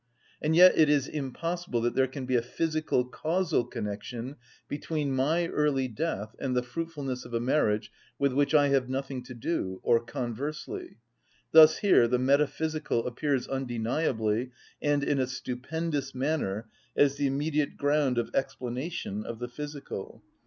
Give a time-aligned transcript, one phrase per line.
[0.41, 5.45] And yet it is impossible that there can be a physical causal connection between my
[5.45, 9.79] early death and the fruitfulness of a marriage with which I have nothing to do,
[9.83, 10.97] or conversely.
[11.51, 14.49] Thus here the metaphysical appears undeniably
[14.81, 20.23] and in a stupendous manner as the immediate ground of explanation of the physical.